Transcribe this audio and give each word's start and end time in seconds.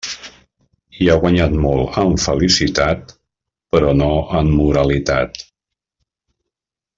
Hi 1.01 1.09
ha 1.09 1.17
guanyat 1.25 1.51
molt 1.65 1.99
en 2.03 2.17
felicitat, 2.23 3.13
però 3.75 3.93
no 4.01 4.09
en 4.41 4.51
moralitat. 4.63 5.45